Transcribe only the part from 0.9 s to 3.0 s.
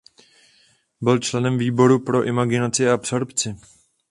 Byl členem výboru pro imigraci a